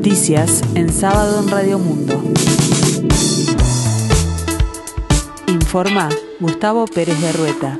[0.00, 2.22] Noticias en sábado en Radio Mundo.
[5.46, 6.08] Informa
[6.40, 7.78] Gustavo Pérez de Rueta.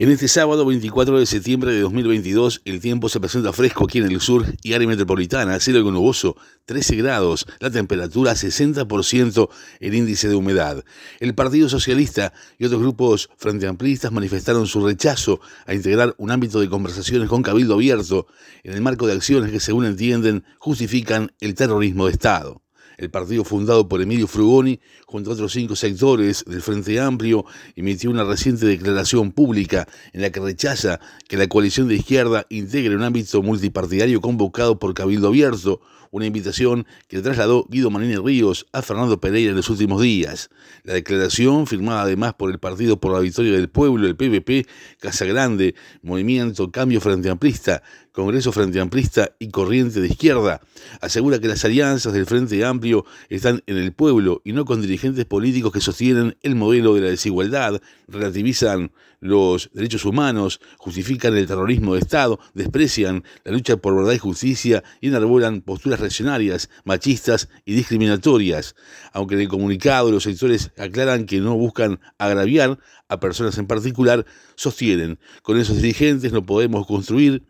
[0.00, 4.06] En este sábado 24 de septiembre de 2022, el tiempo se presenta fresco aquí en
[4.06, 10.30] el sur y área metropolitana, cielo con nuboso, 13 grados, la temperatura 60%, el índice
[10.30, 10.82] de humedad.
[11.18, 16.60] El Partido Socialista y otros grupos frente amplistas manifestaron su rechazo a integrar un ámbito
[16.60, 18.26] de conversaciones con Cabildo Abierto
[18.62, 22.62] en el marco de acciones que, según entienden, justifican el terrorismo de Estado.
[23.00, 28.10] El partido fundado por Emilio Frugoni, junto a otros cinco sectores del Frente Amplio, emitió
[28.10, 33.02] una reciente declaración pública en la que rechaza que la coalición de izquierda integre un
[33.02, 39.18] ámbito multipartidario convocado por Cabildo Abierto, una invitación que trasladó Guido Manini Ríos a Fernando
[39.18, 40.50] Pereira en los últimos días.
[40.82, 44.66] La declaración, firmada además por el Partido por la Victoria del Pueblo, el PVP,
[44.98, 47.82] Casa Grande, Movimiento Cambio Frente Amplista,
[48.12, 50.60] Congreso Frente Amplista y Corriente de Izquierda,
[51.00, 55.24] asegura que las alianzas del Frente Amplio están en el pueblo y no con dirigentes
[55.24, 61.94] políticos que sostienen el modelo de la desigualdad, relativizan los derechos humanos, justifican el terrorismo
[61.94, 67.74] de Estado, desprecian la lucha por verdad y justicia y enarbolan posturas reaccionarias, machistas y
[67.74, 68.74] discriminatorias.
[69.12, 74.24] Aunque en el comunicado los sectores aclaran que no buscan agraviar a personas en particular,
[74.54, 77.42] sostienen, con esos dirigentes no podemos construir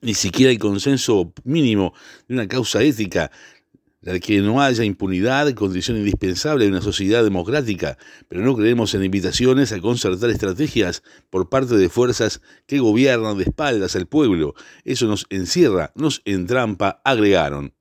[0.00, 1.94] ni siquiera el consenso mínimo
[2.28, 3.30] de una causa ética,
[4.00, 9.04] la que no haya impunidad, condición indispensable de una sociedad democrática, pero no creemos en
[9.04, 14.54] invitaciones a concertar estrategias por parte de fuerzas que gobiernan de espaldas al pueblo.
[14.84, 17.74] Eso nos encierra, nos entrampa, agregaron.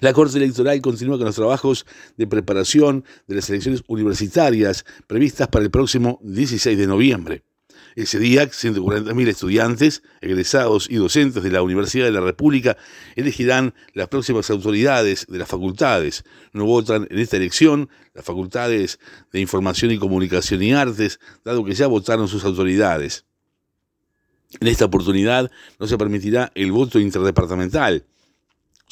[0.00, 1.84] La Corte Electoral continúa con los trabajos
[2.16, 7.42] de preparación de las elecciones universitarias previstas para el próximo 16 de noviembre.
[7.96, 12.76] Ese día, 140.000 estudiantes, egresados y docentes de la Universidad de la República
[13.14, 16.24] elegirán las próximas autoridades de las facultades.
[16.52, 18.98] No votan en esta elección las facultades
[19.32, 23.26] de Información y Comunicación y Artes, dado que ya votaron sus autoridades.
[24.60, 28.06] En esta oportunidad no se permitirá el voto interdepartamental.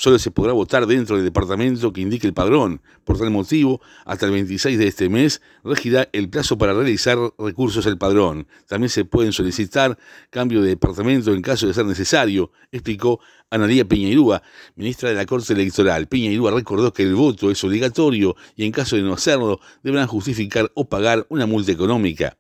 [0.03, 2.83] Solo se podrá votar dentro del departamento que indique el padrón.
[3.05, 7.87] Por tal motivo, hasta el 26 de este mes regirá el plazo para realizar recursos
[7.87, 8.49] al padrón.
[8.67, 9.97] También se pueden solicitar
[10.31, 14.43] cambio de departamento en caso de ser necesario, explicó Analía Piñairúa,
[14.75, 16.09] ministra de la Corte Electoral.
[16.09, 20.73] Piñairúa recordó que el voto es obligatorio y en caso de no hacerlo deberán justificar
[20.75, 22.37] o pagar una multa económica.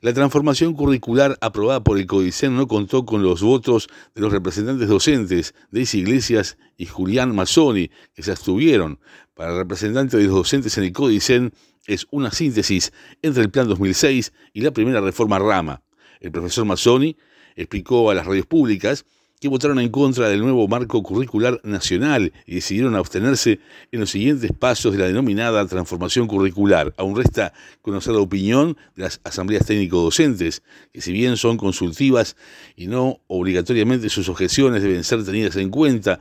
[0.00, 4.88] La transformación curricular aprobada por el Codicen no contó con los votos de los representantes
[4.88, 9.00] docentes, Daisy Iglesias y Julián Mazzoni, que se abstuvieron.
[9.34, 11.52] Para el representante de los docentes en el Codicen
[11.86, 15.82] es una síntesis entre el Plan 2006 y la primera reforma Rama.
[16.20, 17.16] El profesor Mazzoni
[17.56, 19.04] explicó a las radios públicas
[19.40, 23.60] que votaron en contra del nuevo marco curricular nacional y decidieron abstenerse
[23.92, 26.92] en los siguientes pasos de la denominada transformación curricular.
[26.96, 30.62] Aún resta conocer la opinión de las asambleas técnico-docentes,
[30.92, 32.36] que si bien son consultivas
[32.76, 36.18] y no obligatoriamente sus objeciones deben ser tenidas en cuenta,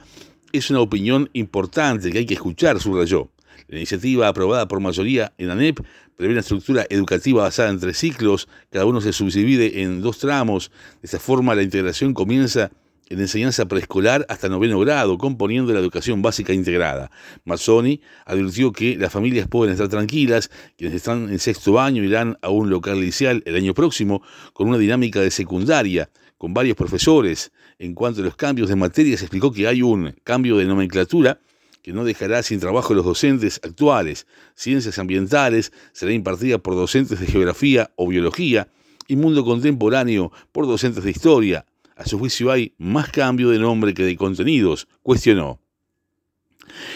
[0.51, 3.31] es una opinión importante que hay que escuchar, subrayó.
[3.67, 5.79] La iniciativa aprobada por mayoría en ANEP
[6.15, 10.71] prevé una estructura educativa basada en tres ciclos, cada uno se subdivide en dos tramos.
[11.01, 12.71] De esta forma la integración comienza
[13.09, 17.11] en enseñanza preescolar hasta noveno grado, componiendo la educación básica integrada.
[17.45, 22.49] Mazzoni advirtió que las familias pueden estar tranquilas, quienes están en sexto año irán a
[22.49, 24.21] un local inicial el año próximo
[24.53, 27.51] con una dinámica de secundaria, con varios profesores.
[27.79, 31.39] En cuanto a los cambios de materia, se explicó que hay un cambio de nomenclatura
[31.81, 34.27] que no dejará sin trabajo a los docentes actuales.
[34.55, 38.67] Ciencias ambientales será impartida por docentes de geografía o biología
[39.07, 41.65] y mundo contemporáneo por docentes de historia,
[41.97, 45.59] a su juicio hay más cambio de nombre que de contenidos, cuestionó.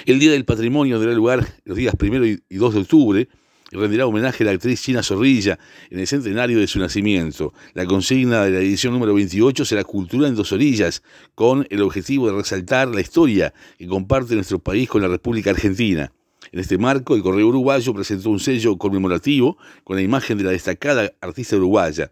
[0.05, 3.29] El Día del Patrimonio tendrá lugar los días 1 y 2 de octubre
[3.71, 5.57] y rendirá homenaje a la actriz China Zorrilla
[5.89, 7.53] en el centenario de su nacimiento.
[7.73, 11.01] La consigna de la edición número 28 será Cultura en dos orillas,
[11.35, 16.11] con el objetivo de resaltar la historia que comparte nuestro país con la República Argentina.
[16.51, 20.51] En este marco, el Correo Uruguayo presentó un sello conmemorativo con la imagen de la
[20.51, 22.11] destacada artista uruguaya.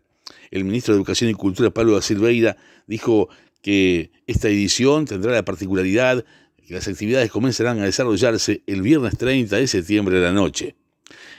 [0.52, 3.30] El ministro de Educación y Cultura, Pablo da Silveira, dijo
[3.62, 6.26] que esta edición tendrá la particularidad
[6.70, 10.76] que las actividades comenzarán a desarrollarse el viernes 30 de septiembre de la noche.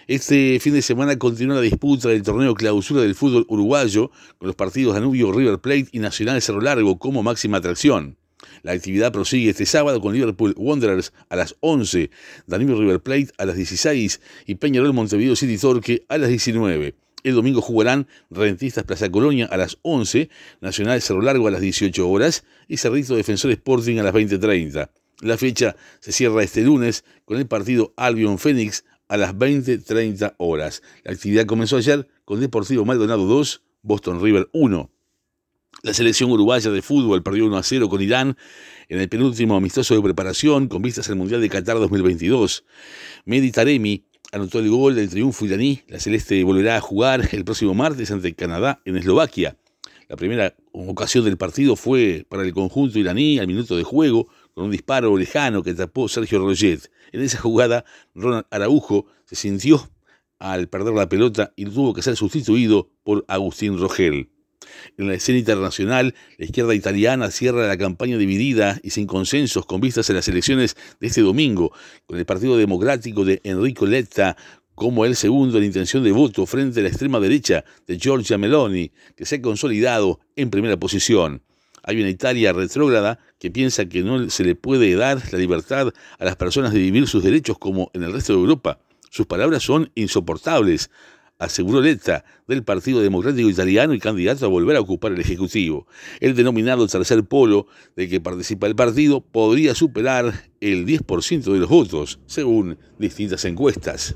[0.09, 4.57] Este fin de semana continúa la disputa del torneo clausura del fútbol uruguayo con los
[4.57, 8.17] partidos Danubio River Plate y Nacional Cerro Largo como máxima atracción.
[8.63, 12.11] La actividad prosigue este sábado con Liverpool Wanderers a las 11,
[12.49, 16.97] Danubio River Plate a las 16 y Peñarol Montevideo City Torque a las 19.
[17.23, 20.31] El domingo jugarán Rentistas Plaza Colonia a las 11,
[20.61, 24.91] Nacional Cerro Largo a las 18 horas y Cerrito Defensor Sporting a las 20.30.
[25.21, 30.83] La fecha se cierra este lunes con el partido Albion Fénix a las 20.30 horas.
[31.05, 34.91] La actividad comenzó ayer con Deportivo Maldonado 2, Boston River 1.
[35.83, 38.37] La selección uruguaya de fútbol perdió 1 a 0 con Irán
[38.89, 42.65] en el penúltimo amistoso de preparación con vistas al Mundial de Qatar 2022.
[43.25, 45.83] Medi Taremi anotó el gol del triunfo iraní.
[45.89, 49.57] La celeste volverá a jugar el próximo martes ante Canadá en Eslovaquia.
[50.09, 54.65] La primera ocasión del partido fue para el conjunto iraní al minuto de juego con
[54.65, 56.91] un disparo lejano que tapó Sergio Roget.
[57.13, 57.85] En esa jugada,
[58.15, 59.89] Ronald Araujo se sintió
[60.39, 64.31] al perder la pelota y tuvo que ser sustituido por Agustín Rogel.
[64.99, 69.81] En la escena internacional, la izquierda italiana cierra la campaña dividida y sin consensos con
[69.81, 71.73] vistas a las elecciones de este domingo,
[72.07, 74.37] con el Partido Democrático de Enrico Letta
[74.75, 78.91] como el segundo en intención de voto frente a la extrema derecha de Giorgia Meloni,
[79.15, 81.43] que se ha consolidado en primera posición.
[81.83, 86.25] Hay una Italia retrógrada que piensa que no se le puede dar la libertad a
[86.25, 88.79] las personas de vivir sus derechos como en el resto de Europa.
[89.11, 90.91] Sus palabras son insoportables
[91.41, 95.87] aseguró Letta, del Partido Democrático Italiano y candidato a volver a ocupar el Ejecutivo.
[96.21, 97.67] El denominado tercer polo
[97.97, 104.15] de que participa el partido podría superar el 10% de los votos, según distintas encuestas.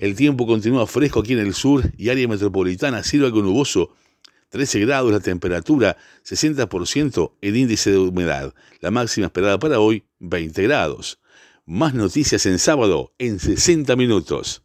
[0.00, 3.94] El tiempo continúa fresco aquí en el sur y área metropolitana, cielo algo nuboso,
[4.48, 8.54] 13 grados la temperatura, 60% el índice de humedad.
[8.80, 11.20] La máxima esperada para hoy, 20 grados.
[11.66, 14.62] Más noticias en sábado en 60 minutos.